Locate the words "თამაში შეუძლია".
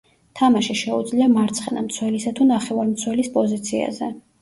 0.39-1.27